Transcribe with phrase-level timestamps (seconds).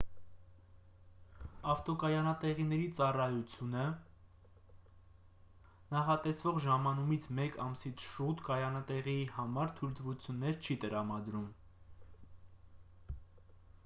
[1.73, 11.49] ավտոկայանատեղիների ծառայությունը մինաե նախատեսվող ժամանումից մեկ ամսից շուտ կայանատեղիի համար թույլտվություններ չի տրամադրում։